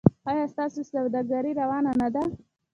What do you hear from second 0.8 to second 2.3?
سوداګري روانه نه ده؟